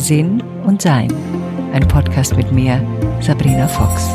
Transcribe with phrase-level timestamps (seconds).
[0.00, 1.12] Sinn und Sein.
[1.74, 2.80] Ein Podcast mit mir,
[3.20, 4.08] Sabrina Fox.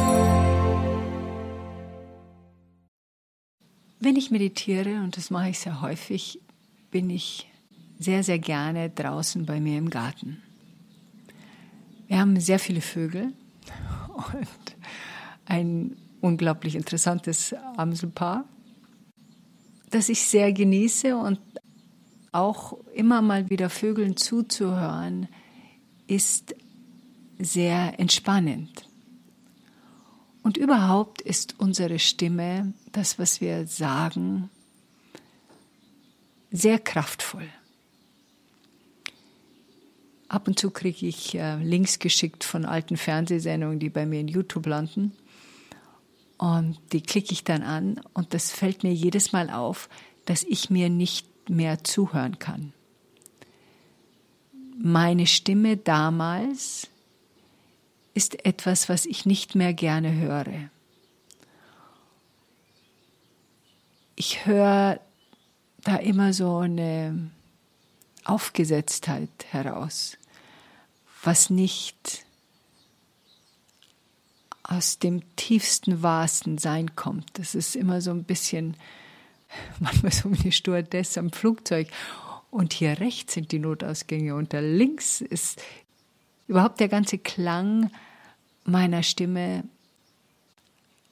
[3.99, 6.41] Wenn ich meditiere, und das mache ich sehr häufig,
[6.89, 7.47] bin ich
[7.99, 10.41] sehr, sehr gerne draußen bei mir im Garten.
[12.07, 13.33] Wir haben sehr viele Vögel
[14.33, 14.75] und
[15.45, 18.45] ein unglaublich interessantes Amselpaar,
[19.91, 21.39] das ich sehr genieße und
[22.35, 25.27] auch immer mal wieder Vögeln zuzuhören,
[26.07, 26.55] ist
[27.39, 28.87] sehr entspannend.
[30.43, 34.49] Und überhaupt ist unsere Stimme, das, was wir sagen,
[36.51, 37.47] sehr kraftvoll.
[40.27, 44.27] Ab und zu kriege ich äh, Links geschickt von alten Fernsehsendungen, die bei mir in
[44.27, 45.13] YouTube landen.
[46.37, 49.89] Und die klicke ich dann an und das fällt mir jedes Mal auf,
[50.25, 52.73] dass ich mir nicht mehr zuhören kann.
[54.77, 56.87] Meine Stimme damals
[58.13, 60.69] ist etwas, was ich nicht mehr gerne höre.
[64.15, 64.99] Ich höre
[65.83, 67.29] da immer so eine
[68.23, 70.17] Aufgesetztheit heraus,
[71.23, 72.25] was nicht
[74.63, 77.37] aus dem tiefsten, wahrsten Sein kommt.
[77.37, 78.75] Das ist immer so ein bisschen,
[79.79, 81.87] manchmal so wie eine Stewardess am Flugzeug.
[82.51, 85.61] Und hier rechts sind die Notausgänge und da links ist
[86.47, 87.91] überhaupt der ganze Klang
[88.63, 89.63] meiner Stimme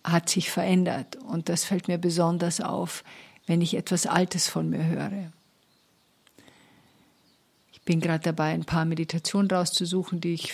[0.03, 1.15] hat sich verändert.
[1.15, 3.03] Und das fällt mir besonders auf,
[3.45, 5.31] wenn ich etwas Altes von mir höre.
[7.71, 10.53] Ich bin gerade dabei, ein paar Meditationen rauszusuchen, die ich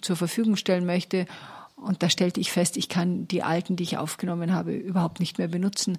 [0.00, 1.26] zur Verfügung stellen möchte.
[1.76, 5.38] Und da stellte ich fest, ich kann die alten, die ich aufgenommen habe, überhaupt nicht
[5.38, 5.98] mehr benutzen.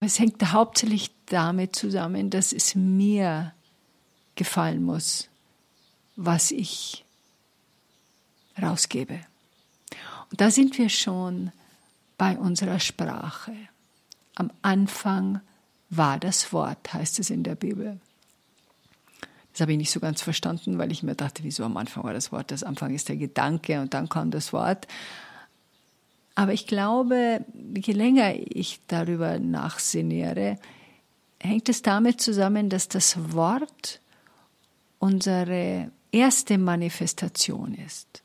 [0.00, 3.52] Es hängt hauptsächlich damit zusammen, dass es mir
[4.34, 5.28] gefallen muss,
[6.16, 7.04] was ich
[8.60, 9.20] rausgebe.
[10.30, 11.52] Und da sind wir schon
[12.18, 13.54] bei unserer Sprache.
[14.34, 15.40] Am Anfang
[15.88, 17.98] war das Wort, heißt es in der Bibel.
[19.52, 22.12] Das habe ich nicht so ganz verstanden, weil ich mir dachte, wieso am Anfang war
[22.12, 22.50] das Wort?
[22.50, 24.86] Das Anfang ist der Gedanke und dann kam das Wort.
[26.36, 30.58] Aber ich glaube, je länger ich darüber nachsinniere,
[31.40, 34.00] hängt es damit zusammen, dass das Wort
[34.98, 38.22] unsere erste Manifestation ist.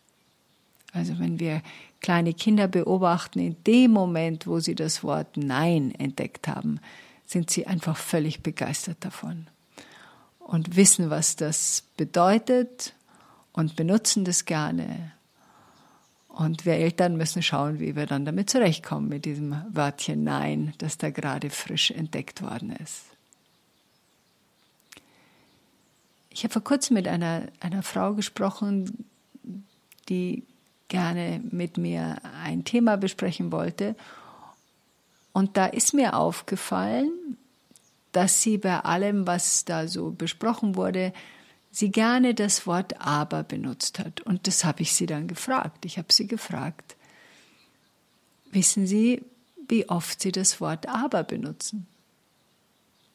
[0.93, 1.61] Also wenn wir
[2.01, 6.79] kleine Kinder beobachten, in dem Moment, wo sie das Wort Nein entdeckt haben,
[7.25, 9.47] sind sie einfach völlig begeistert davon
[10.39, 12.93] und wissen, was das bedeutet
[13.53, 15.13] und benutzen das gerne.
[16.33, 20.97] Und wir Eltern müssen schauen, wie wir dann damit zurechtkommen, mit diesem Wörtchen Nein, das
[20.97, 23.03] da gerade frisch entdeckt worden ist.
[26.29, 29.05] Ich habe vor kurzem mit einer, einer Frau gesprochen,
[30.07, 30.43] die
[30.87, 33.95] gerne mit mir ein Thema besprechen wollte.
[35.33, 37.11] Und da ist mir aufgefallen,
[38.13, 41.11] dass sie bei allem, was da so besprochen wurde,
[41.71, 44.21] sie gerne das Wort aber benutzt hat.
[44.21, 45.85] Und das habe ich sie dann gefragt.
[45.85, 46.95] Ich habe sie gefragt,
[48.51, 49.23] wissen Sie,
[49.67, 51.87] wie oft Sie das Wort aber benutzen?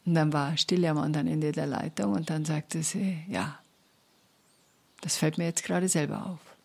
[0.07, 3.59] Und dann war Stille am anderen Ende der Leitung und dann sagte sie, ja,
[5.01, 6.57] das fällt mir jetzt gerade selber auf.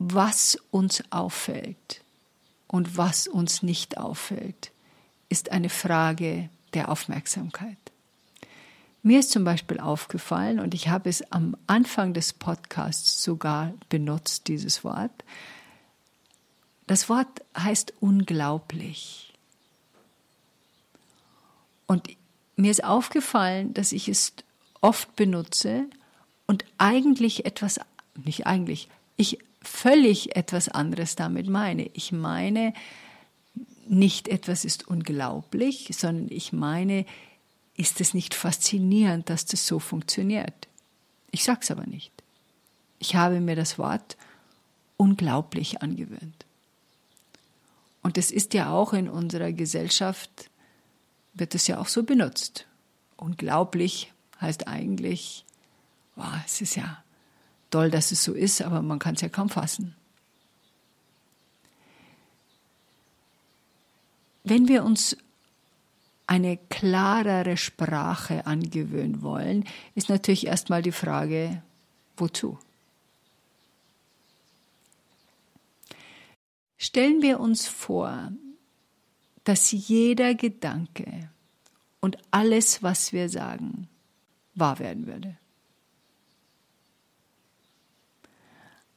[0.00, 2.02] was uns auffällt
[2.66, 4.72] und was uns nicht auffällt,
[5.30, 7.78] ist eine Frage der Aufmerksamkeit.
[9.02, 14.48] Mir ist zum Beispiel aufgefallen, und ich habe es am Anfang des Podcasts sogar benutzt,
[14.48, 15.24] dieses Wort.
[16.86, 19.32] Das Wort heißt unglaublich.
[21.86, 22.08] Und
[22.56, 24.34] mir ist aufgefallen, dass ich es
[24.82, 25.86] oft benutze
[26.46, 27.80] und eigentlich etwas,
[28.22, 31.88] nicht eigentlich, ich völlig etwas anderes damit meine.
[31.94, 32.74] Ich meine
[33.90, 37.04] nicht etwas ist unglaublich, sondern ich meine,
[37.76, 40.68] ist es nicht faszinierend, dass das so funktioniert?
[41.32, 42.12] Ich sage es aber nicht.
[43.00, 44.16] Ich habe mir das Wort
[44.96, 46.46] unglaublich angewöhnt.
[48.02, 50.50] Und es ist ja auch in unserer Gesellschaft,
[51.34, 52.66] wird es ja auch so benutzt.
[53.16, 55.44] Unglaublich heißt eigentlich,
[56.14, 57.02] wow, es ist ja
[57.70, 59.96] toll, dass es so ist, aber man kann es ja kaum fassen.
[64.44, 65.16] Wenn wir uns
[66.26, 69.64] eine klarere Sprache angewöhnen wollen,
[69.94, 71.62] ist natürlich erstmal die Frage,
[72.16, 72.58] wozu?
[76.78, 78.32] Stellen wir uns vor,
[79.44, 81.28] dass jeder Gedanke
[82.00, 83.88] und alles, was wir sagen,
[84.54, 85.36] wahr werden würde.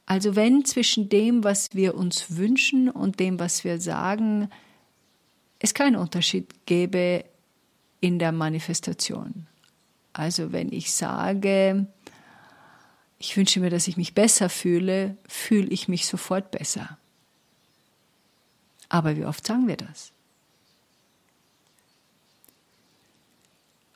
[0.06, 4.50] Also wenn zwischen dem, was wir uns wünschen und dem, was wir sagen,
[5.64, 7.24] es keinen Unterschied gäbe
[8.00, 9.46] in der Manifestation.
[10.12, 11.86] Also wenn ich sage,
[13.18, 16.98] ich wünsche mir, dass ich mich besser fühle, fühle ich mich sofort besser.
[18.90, 20.12] Aber wie oft sagen wir das?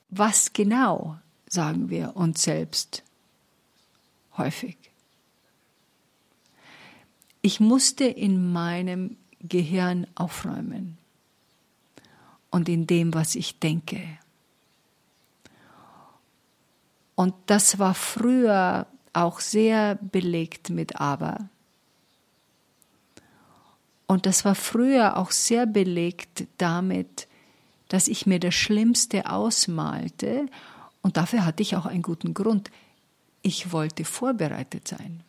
[0.08, 1.18] Was genau
[1.50, 3.02] sagen wir uns selbst
[4.38, 4.78] häufig?
[7.42, 10.96] Ich musste in meinem Gehirn aufräumen
[12.50, 14.00] und in dem, was ich denke.
[17.14, 21.48] Und das war früher auch sehr belegt mit Aber.
[24.06, 27.28] Und das war früher auch sehr belegt damit,
[27.88, 30.46] dass ich mir das Schlimmste ausmalte.
[31.02, 32.70] Und dafür hatte ich auch einen guten Grund.
[33.42, 35.22] Ich wollte vorbereitet sein.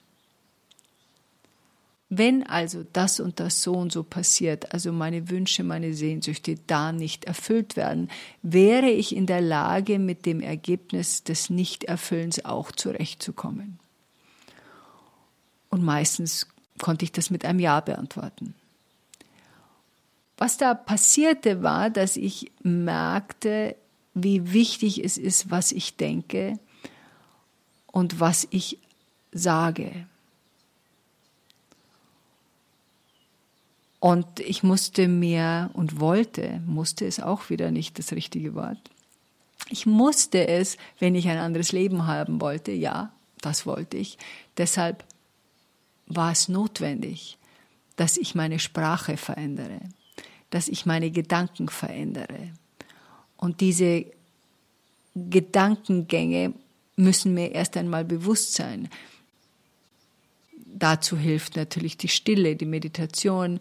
[2.12, 6.92] Wenn also das und das so und so passiert, also meine Wünsche, meine Sehnsüchte da
[6.92, 8.10] nicht erfüllt werden,
[8.42, 13.78] wäre ich in der Lage, mit dem Ergebnis des Nichterfüllens auch zurechtzukommen.
[15.70, 16.48] Und meistens
[16.82, 18.56] konnte ich das mit einem Ja beantworten.
[20.36, 23.76] Was da passierte, war, dass ich merkte,
[24.16, 26.58] wie wichtig es ist, was ich denke
[27.88, 28.80] und was ich
[29.32, 30.08] sage.
[34.00, 38.80] Und ich musste mir und wollte, musste es auch wieder nicht das richtige Wort.
[39.70, 43.12] Ich musste es, wenn ich ein anderes Leben haben wollte, ja,
[43.42, 44.18] das wollte ich.
[44.58, 45.04] Deshalb
[46.08, 47.38] war es notwendig,
[47.98, 49.82] dass ich meine Sprache verändere,
[50.50, 52.54] dass ich meine Gedanken verändere.
[53.36, 54.06] Und diese
[55.16, 56.54] Gedankengänge
[56.96, 58.90] müssen mir erst einmal bewusst sein.
[60.66, 63.60] Dazu hilft natürlich die Stille, die Meditation,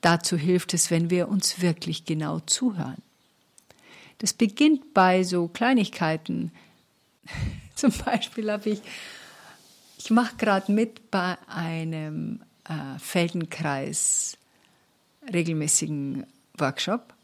[0.00, 3.02] Dazu hilft es, wenn wir uns wirklich genau zuhören.
[4.18, 6.52] Das beginnt bei so Kleinigkeiten.
[7.74, 8.82] Zum Beispiel habe ich,
[9.98, 14.36] ich mache gerade mit bei einem äh, Feldenkreis
[15.32, 16.26] regelmäßigen
[16.56, 17.14] Workshop,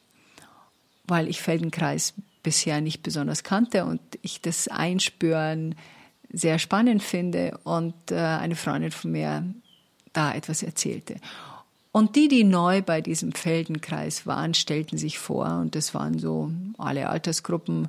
[1.06, 5.74] weil ich Feldenkreis bisher nicht besonders kannte und ich das Einspüren
[6.30, 9.44] sehr spannend finde und äh, eine Freundin von mir
[10.12, 11.16] da etwas erzählte.
[11.96, 16.50] Und die, die neu bei diesem Feldenkreis waren, stellten sich vor, und das waren so
[16.76, 17.86] alle Altersgruppen,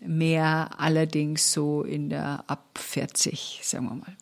[0.00, 4.16] mehr allerdings so in der ab 40, sagen wir mal.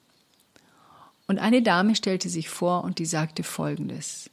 [1.27, 4.31] Und eine Dame stellte sich vor und die sagte Folgendes.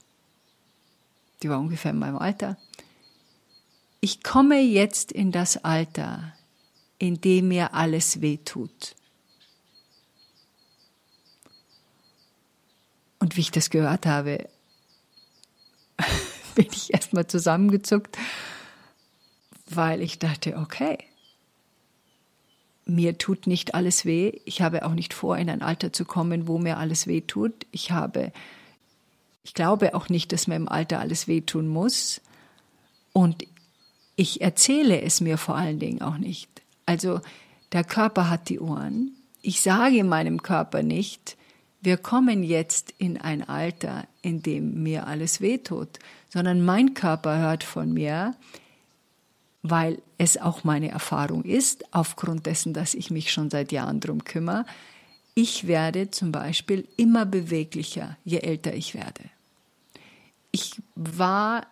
[1.41, 2.55] Die war ungefähr in meinem Alter.
[3.99, 6.33] Ich komme jetzt in das Alter,
[6.99, 8.95] in dem mir alles weh tut.
[13.17, 14.47] Und wie ich das gehört habe,
[16.55, 18.17] bin ich erstmal zusammengezuckt,
[19.69, 20.97] weil ich dachte, okay,
[22.85, 24.39] mir tut nicht alles weh.
[24.45, 27.65] Ich habe auch nicht vor, in ein Alter zu kommen, wo mir alles weh tut.
[27.71, 28.31] Ich habe,
[29.43, 32.21] ich glaube auch nicht, dass mir im Alter alles weh tun muss.
[33.13, 33.45] Und
[34.15, 36.49] ich erzähle es mir vor allen Dingen auch nicht.
[36.85, 37.19] Also
[37.73, 39.11] der Körper hat die Ohren.
[39.41, 41.37] Ich sage meinem Körper nicht,
[41.81, 47.63] wir kommen jetzt in ein Alter, in dem mir alles wehtut, sondern mein Körper hört
[47.63, 48.35] von mir,
[49.61, 54.23] weil es auch meine Erfahrung ist, aufgrund dessen, dass ich mich schon seit Jahren darum
[54.23, 54.65] kümmere,
[55.35, 59.23] ich werde zum Beispiel immer beweglicher, je älter ich werde.
[60.51, 61.67] Ich war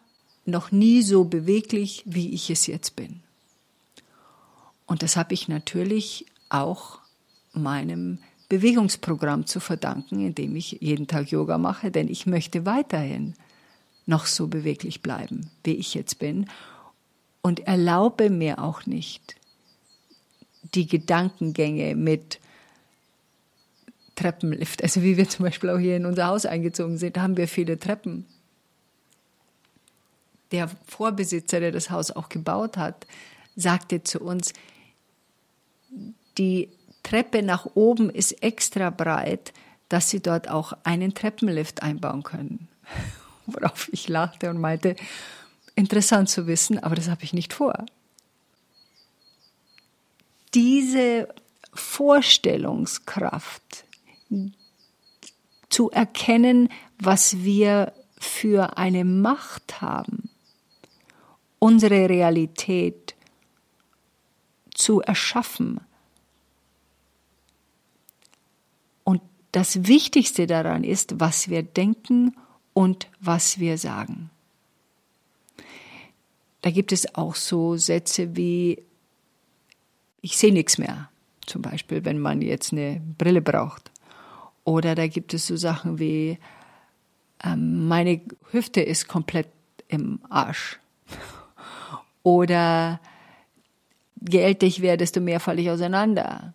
[0.45, 3.21] noch nie so beweglich, wie ich es jetzt bin.
[4.85, 6.99] Und das habe ich natürlich auch
[7.53, 8.19] meinem
[8.49, 13.33] Bewegungsprogramm zu verdanken, indem ich jeden Tag Yoga mache, denn ich möchte weiterhin
[14.05, 16.47] noch so beweglich bleiben, wie ich jetzt bin
[17.41, 19.35] und erlaube mir auch nicht
[20.73, 22.39] die Gedankengänge mit
[24.15, 27.47] Treppenlift, also wie wir zum Beispiel auch hier in unser Haus eingezogen sind, haben wir
[27.47, 28.25] viele Treppen.
[30.51, 33.07] Der Vorbesitzer, der das Haus auch gebaut hat,
[33.55, 34.53] sagte zu uns,
[36.37, 36.69] die
[37.05, 39.53] Treppe nach oben ist extra breit,
[39.89, 42.67] dass sie dort auch einen Treppenlift einbauen können.
[43.45, 44.95] Worauf ich lachte und meinte,
[45.75, 47.85] interessant zu wissen, aber das habe ich nicht vor.
[50.53, 51.27] Diese
[51.73, 53.85] Vorstellungskraft
[55.69, 60.29] zu erkennen, was wir für eine Macht haben,
[61.59, 63.15] unsere Realität
[64.73, 65.81] zu erschaffen.
[69.03, 69.21] Und
[69.55, 72.35] das Wichtigste daran ist, was wir denken
[72.73, 74.29] und was wir sagen.
[76.61, 78.83] Da gibt es auch so Sätze wie,
[80.19, 81.09] ich sehe nichts mehr,
[81.45, 83.91] zum Beispiel, wenn man jetzt eine Brille braucht.
[84.65, 86.37] Oder da gibt es so Sachen wie,
[87.41, 88.19] ähm, meine
[88.51, 89.47] Hüfte ist komplett
[89.87, 90.79] im Arsch.
[92.23, 92.99] Oder
[94.19, 96.53] je älter ich werde, desto mehr falle ich auseinander.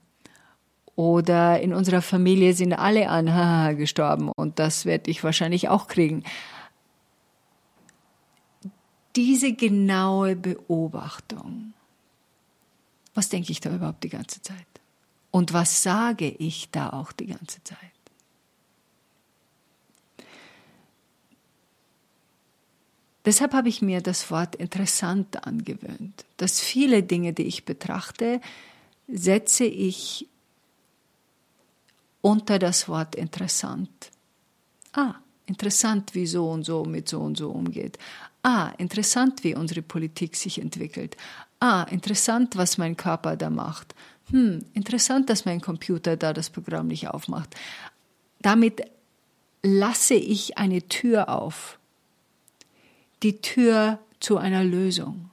[0.96, 5.86] Oder in unserer Familie sind alle an Haha gestorben und das werde ich wahrscheinlich auch
[5.86, 6.24] kriegen.
[9.16, 11.72] Diese genaue Beobachtung,
[13.14, 14.56] was denke ich da überhaupt die ganze Zeit?
[15.30, 17.78] Und was sage ich da auch die ganze Zeit?
[23.24, 28.40] Deshalb habe ich mir das Wort interessant angewöhnt, dass viele Dinge, die ich betrachte,
[29.08, 30.26] setze ich
[32.20, 34.10] unter das Wort interessant.
[34.92, 35.14] Ah,
[35.46, 37.98] interessant, wie so und so mit so und so umgeht.
[38.42, 41.16] Ah, interessant, wie unsere Politik sich entwickelt.
[41.60, 43.94] Ah, interessant, was mein Körper da macht.
[44.30, 47.54] Hm, interessant, dass mein Computer da das Programm nicht aufmacht.
[48.40, 48.82] Damit
[49.62, 51.78] lasse ich eine Tür auf
[53.22, 55.30] die Tür zu einer Lösung.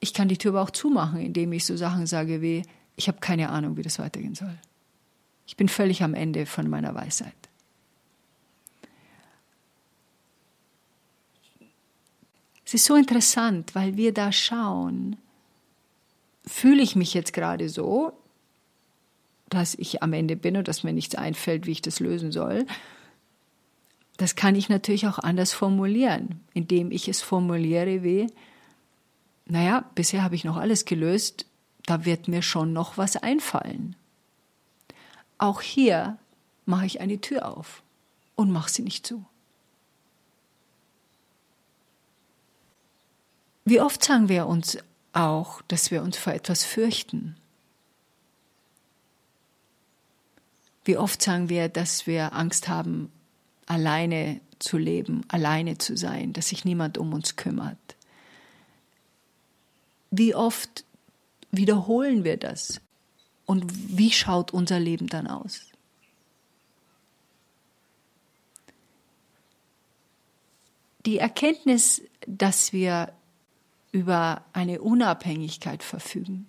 [0.00, 2.62] Ich kann die Tür aber auch zumachen, indem ich so Sachen sage wie,
[2.96, 4.58] ich habe keine Ahnung, wie das weitergehen soll.
[5.46, 7.34] Ich bin völlig am Ende von meiner Weisheit.
[12.64, 15.16] Es ist so interessant, weil wir da schauen,
[16.46, 18.12] fühle ich mich jetzt gerade so,
[19.50, 22.66] dass ich am Ende bin und dass mir nichts einfällt, wie ich das lösen soll,
[24.16, 28.28] das kann ich natürlich auch anders formulieren, indem ich es formuliere wie,
[29.46, 31.46] naja, bisher habe ich noch alles gelöst,
[31.86, 33.96] da wird mir schon noch was einfallen.
[35.38, 36.18] Auch hier
[36.66, 37.82] mache ich eine Tür auf
[38.36, 39.24] und mache sie nicht zu.
[43.64, 44.78] Wie oft sagen wir uns
[45.12, 47.36] auch, dass wir uns vor etwas fürchten?
[50.84, 53.12] Wie oft sagen wir, dass wir Angst haben,
[53.66, 57.78] alleine zu leben, alleine zu sein, dass sich niemand um uns kümmert.
[60.10, 60.84] Wie oft
[61.52, 62.80] wiederholen wir das?
[63.46, 63.64] Und
[63.96, 65.66] wie schaut unser Leben dann aus?
[71.06, 73.12] Die Erkenntnis, dass wir
[73.90, 76.46] über eine Unabhängigkeit verfügen,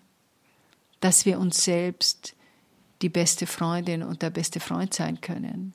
[0.99, 2.35] dass wir uns selbst
[3.01, 5.73] die beste Freundin und der beste Freund sein können,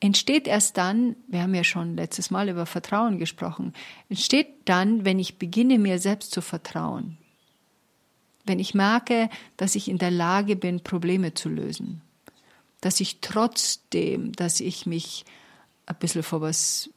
[0.00, 3.74] entsteht erst dann, wir haben ja schon letztes Mal über Vertrauen gesprochen,
[4.08, 7.18] entsteht dann, wenn ich beginne, mir selbst zu vertrauen.
[8.46, 12.00] Wenn ich merke, dass ich in der Lage bin, Probleme zu lösen.
[12.80, 15.24] Dass ich trotzdem, dass ich mich
[15.86, 16.90] ein bisschen vor was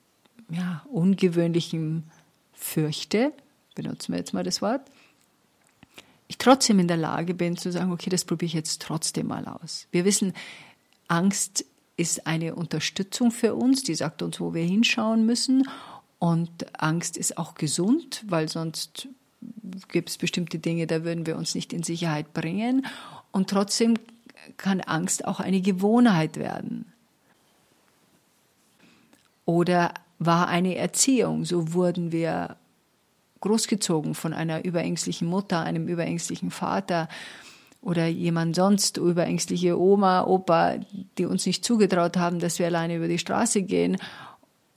[0.50, 2.04] ja, Ungewöhnlichem
[2.54, 3.34] fürchte,
[3.76, 4.82] benutzen wir jetzt mal das Wort,
[6.28, 9.46] ich trotzdem in der Lage bin zu sagen, okay, das probiere ich jetzt trotzdem mal
[9.48, 9.88] aus.
[9.92, 10.34] Wir wissen,
[11.08, 11.66] Angst
[11.98, 15.68] ist eine Unterstützung für uns, die sagt uns, wo wir hinschauen müssen.
[16.20, 19.08] Und Angst ist auch gesund, weil sonst
[19.90, 22.86] gibt es bestimmte Dinge, da würden wir uns nicht in Sicherheit bringen.
[23.32, 23.96] Und trotzdem
[24.58, 26.86] kann Angst auch eine Gewohnheit werden.
[29.46, 32.58] Oder war eine Erziehung, so wurden wir
[33.42, 37.08] großgezogen von einer überängstlichen Mutter, einem überängstlichen Vater
[37.82, 40.76] oder jemand sonst, überängstliche Oma, Opa,
[41.18, 43.98] die uns nicht zugetraut haben, dass wir alleine über die Straße gehen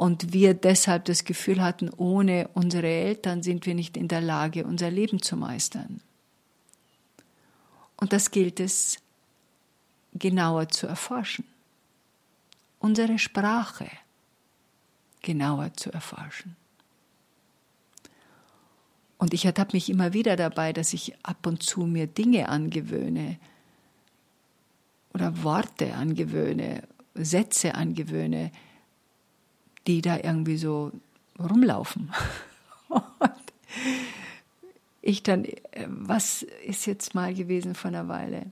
[0.02, 4.64] und wir deshalb das Gefühl hatten, ohne unsere Eltern sind wir nicht in der Lage,
[4.64, 6.00] unser Leben zu meistern.
[7.98, 8.98] Und das gilt es
[10.12, 11.44] genauer zu erforschen.
[12.80, 13.88] Unsere Sprache
[15.20, 16.56] genauer zu erforschen.
[19.18, 23.38] Und ich ertappe mich immer wieder dabei, dass ich ab und zu mir Dinge angewöhne
[25.14, 28.50] oder Worte angewöhne, Sätze angewöhne,
[29.86, 30.92] die da irgendwie so
[31.38, 32.12] rumlaufen.
[32.88, 33.02] Und
[35.00, 35.46] ich dann,
[35.86, 38.46] was ist jetzt mal gewesen vor einer Weile?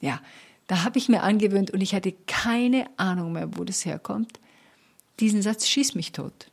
[0.00, 0.20] Ja,
[0.66, 4.40] da habe ich mir angewöhnt und ich hatte keine Ahnung mehr, wo das herkommt.
[5.20, 6.50] Diesen Satz schießt mich tot.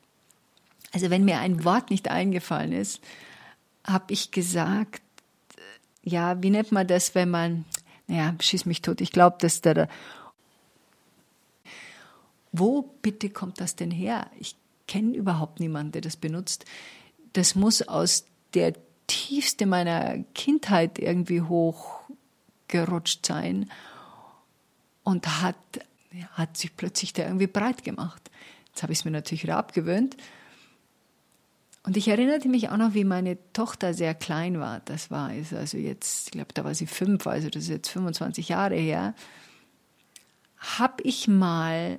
[0.93, 3.01] Also wenn mir ein Wort nicht eingefallen ist,
[3.85, 5.01] habe ich gesagt,
[6.03, 7.65] ja, wie nennt man das, wenn man,
[8.07, 9.87] naja, schieß mich tot, ich glaube, dass der,
[12.51, 14.29] Wo bitte kommt das denn her?
[14.39, 14.55] Ich
[14.87, 16.65] kenne überhaupt niemanden, der das benutzt.
[17.33, 18.73] Das muss aus der
[19.07, 23.69] Tiefste meiner Kindheit irgendwie hochgerutscht sein
[25.03, 25.55] und hat,
[26.33, 28.29] hat sich plötzlich da irgendwie breit gemacht.
[28.67, 30.17] Jetzt habe ich es mir natürlich wieder abgewöhnt.
[31.83, 34.81] Und ich erinnerte mich auch noch, wie meine Tochter sehr klein war.
[34.85, 38.49] Das war also jetzt, ich glaube, da war sie fünf, also das ist jetzt 25
[38.49, 39.15] Jahre her.
[40.57, 41.97] Habe ich mal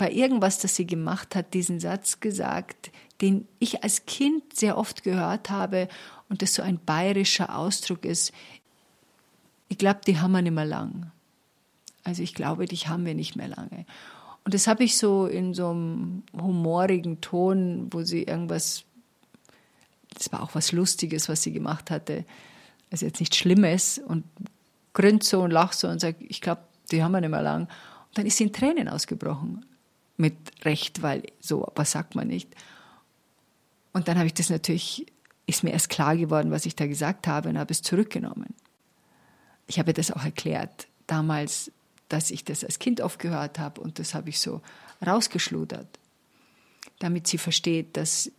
[0.00, 2.90] bei irgendwas, das sie gemacht hat, diesen Satz gesagt,
[3.20, 5.88] den ich als Kind sehr oft gehört habe
[6.30, 8.32] und das so ein bayerischer Ausdruck ist.
[9.68, 11.12] Ich glaube, die haben wir nicht mehr lang.
[12.02, 13.84] Also ich glaube, dich haben wir nicht mehr lange.
[14.42, 18.84] Und das habe ich so in so einem humorigen Ton, wo sie irgendwas,
[20.14, 22.24] das war auch was Lustiges, was sie gemacht hatte,
[22.90, 24.24] also jetzt nichts Schlimmes und
[24.94, 27.64] grinst so und lacht so und sagt, ich glaube, die haben wir nicht mehr lang.
[27.64, 29.66] Und dann ist sie in Tränen ausgebrochen.
[30.20, 32.54] Mit Recht, weil so was sagt man nicht.
[33.92, 35.06] Und dann habe ich das natürlich,
[35.46, 38.54] ist mir erst klar geworden, was ich da gesagt habe und habe es zurückgenommen.
[39.66, 40.86] Ich habe das auch erklärt.
[41.06, 41.72] Damals
[42.10, 44.60] dass ich das als Kind oft gehört habe und das habe ich so
[45.04, 45.98] rausgeschludert,
[46.98, 48.30] damit sie versteht, dass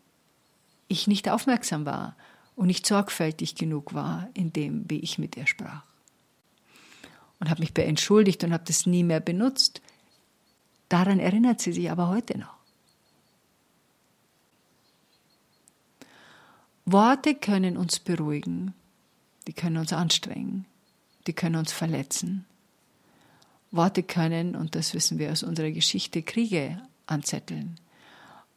[0.87, 2.15] ich nicht aufmerksam war
[2.55, 5.83] und nicht sorgfältig genug war in dem, wie ich mit ihr sprach.
[7.39, 9.81] Und habe mich bei entschuldigt und habe das nie mehr benutzt.
[10.91, 12.57] Daran erinnert sie sich aber heute noch.
[16.85, 18.73] Worte können uns beruhigen,
[19.47, 20.65] die können uns anstrengen,
[21.27, 22.45] die können uns verletzen,
[23.71, 27.79] Worte können, und das wissen wir aus unserer Geschichte, Kriege anzetteln.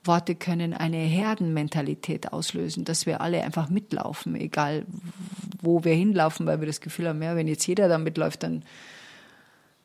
[0.02, 4.86] Worte können eine Herdenmentalität auslösen, dass wir alle einfach mitlaufen, egal
[5.62, 8.64] wo wir hinlaufen, weil wir das Gefühl haben, ja, wenn jetzt jeder da mitläuft, dann,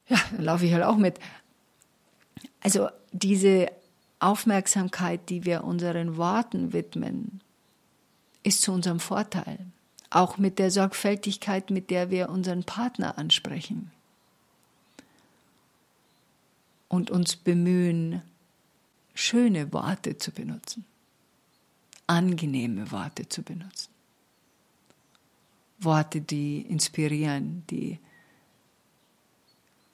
[0.08, 1.20] ja, dann laufe ich halt auch mit.
[2.62, 3.72] Also diese
[4.20, 7.42] Aufmerksamkeit, die wir unseren Worten widmen,
[8.44, 9.60] ist zu unserem Vorteil.
[10.10, 13.92] Auch mit der Sorgfältigkeit, mit der wir unseren Partner ansprechen
[16.88, 18.22] und uns bemühen,
[19.14, 20.86] schöne Worte zu benutzen,
[22.08, 23.92] angenehme Worte zu benutzen.
[25.80, 28.00] Worte, die inspirieren, die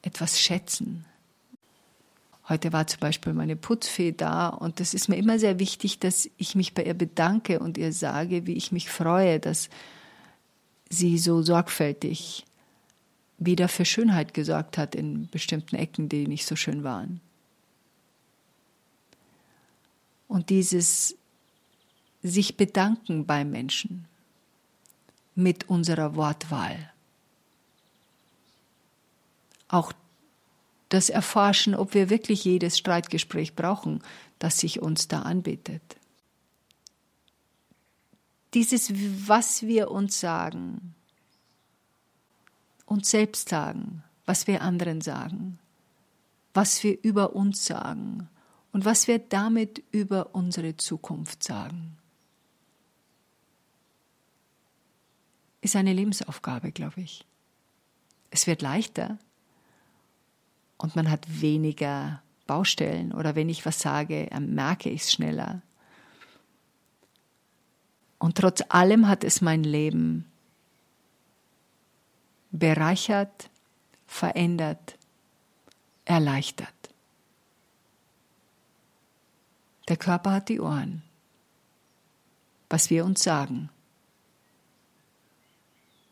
[0.02, 1.06] etwas schätzen.
[2.48, 6.30] Heute war zum Beispiel meine Putzfee da und es ist mir immer sehr wichtig, dass
[6.38, 9.70] ich mich bei ihr bedanke und ihr sage, wie ich mich freue, dass
[10.90, 12.46] sie so sorgfältig
[13.40, 17.20] wieder für Schönheit gesorgt hat in bestimmten Ecken, die nicht so schön waren.
[20.28, 21.16] Und dieses
[22.22, 24.06] sich bedanken beim Menschen
[25.34, 26.92] mit unserer Wortwahl.
[29.68, 29.94] Auch
[30.90, 34.02] das Erforschen, ob wir wirklich jedes Streitgespräch brauchen,
[34.40, 35.82] das sich uns da anbietet.
[38.54, 38.94] Dieses,
[39.28, 40.96] was wir uns sagen,
[42.86, 45.60] uns selbst sagen, was wir anderen sagen,
[46.54, 48.30] was wir über uns sagen
[48.72, 51.98] und was wir damit über unsere Zukunft sagen.
[55.62, 57.26] Ist eine Lebensaufgabe, glaube ich.
[58.30, 59.18] Es wird leichter
[60.78, 65.62] und man hat weniger Baustellen oder wenn ich was sage, merke ich es schneller.
[68.20, 70.32] Und trotz allem hat es mein Leben
[72.52, 73.50] bereichert,
[74.08, 74.98] verändert,
[76.06, 76.74] erleichtert.
[79.88, 81.04] Der Körper hat die Ohren.
[82.70, 83.70] Was wir uns sagen,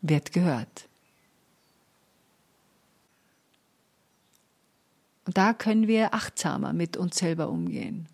[0.02, 0.88] wird gehört.
[5.26, 8.08] Und da können wir achtsamer mit uns selber umgehen.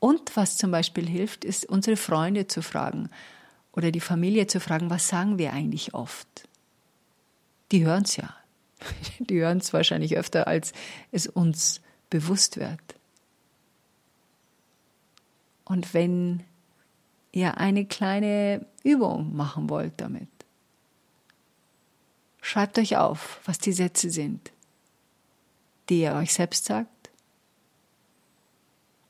[0.00, 3.08] Und was zum Beispiel hilft, ist, unsere Freunde zu fragen,
[3.72, 6.48] oder die Familie zu fragen, was sagen wir eigentlich oft?
[7.72, 8.34] Die hören es ja.
[9.18, 10.72] Die hören es wahrscheinlich öfter, als
[11.10, 12.80] es uns bewusst wird.
[15.64, 16.44] Und wenn
[17.32, 20.28] ihr eine kleine Übung machen wollt damit,
[22.44, 24.52] schreibt euch auf, was die Sätze sind,
[25.88, 27.10] die ihr euch selbst sagt,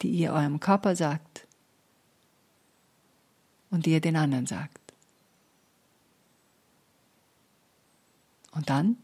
[0.02, 1.44] die ihr eurem Körper sagt
[3.70, 4.80] und die er den anderen sagt.
[8.52, 8.96] Und dann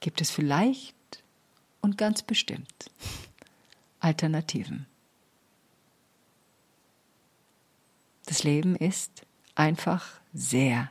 [0.00, 1.22] gibt es vielleicht
[1.80, 2.90] und ganz bestimmt
[4.00, 4.86] Alternativen.
[8.24, 10.90] Das Leben ist einfach sehr